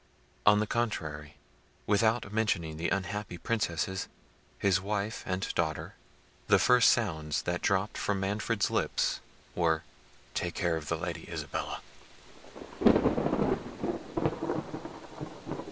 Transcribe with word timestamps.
On 0.47 0.59
the 0.59 0.65
contrary, 0.65 1.35
without 1.85 2.33
mentioning 2.33 2.77
the 2.77 2.89
unhappy 2.89 3.37
princesses, 3.37 4.07
his 4.57 4.81
wife 4.81 5.21
and 5.27 5.47
daughter, 5.53 5.93
the 6.47 6.57
first 6.57 6.89
sounds 6.89 7.43
that 7.43 7.61
dropped 7.61 7.99
from 7.99 8.19
Manfred's 8.19 8.71
lips 8.71 9.19
were, 9.53 9.83
"Take 10.33 10.55
care 10.55 10.75
of 10.75 10.87
the 10.87 10.97
Lady 10.97 11.29
Isabella." 11.29 11.81